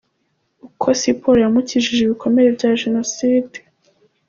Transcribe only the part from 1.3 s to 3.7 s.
yamukijije ibikomere bya Jenoside.